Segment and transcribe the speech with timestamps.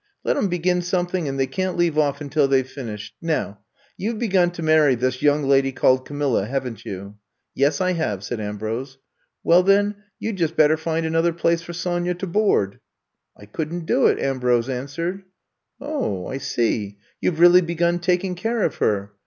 [0.23, 3.13] Let 'em be gin something and they can't leave off un til they 've finished.
[3.21, 3.59] Now,
[3.97, 7.19] you 've begun to marry this young lady called Gambia, haven't you?"
[7.53, 8.97] Yes, I have," said Ambrose.
[9.43, 12.79] Well, then, you 'd just better find another place for Sonya to board.
[13.39, 15.21] ''*^I couldn't do it," Ambrose answered.
[15.71, 19.11] '* Oh, I see— ^you 've really begun taking care of her.